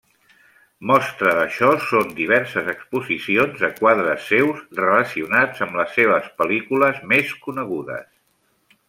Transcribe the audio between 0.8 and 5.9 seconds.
Mostra d'això són diverses exposicions de quadres seus relacionats amb